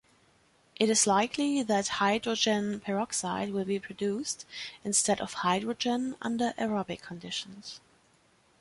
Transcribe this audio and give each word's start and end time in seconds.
It 0.77 0.89
is 0.89 1.05
likely 1.05 1.61
that 1.61 1.87
hydrogen 1.99 2.79
peroxide 2.79 3.51
will 3.51 3.65
be 3.65 3.77
produced 3.77 4.47
instead 4.83 5.21
of 5.21 5.31
hydrogen 5.33 6.15
under 6.23 6.53
aerobic 6.57 7.03
conditions. 7.03 7.81